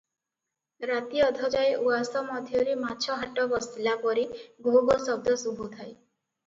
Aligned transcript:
ରାତି 0.91 1.21
ଅଧଯାଏ 1.25 1.75
ଉଆସ 1.89 2.25
ମଧ୍ୟରେ 2.31 2.79
ମାଛ 2.87 3.19
ହାଟ 3.25 3.47
ବସିଲା 3.55 3.95
ପରି 4.09 4.27
ଘୋ 4.69 4.77
ଘୋ 4.91 5.01
ଶବ୍ଦ 5.09 5.39
ଶୁଭୁଥାଏ। 5.47 5.89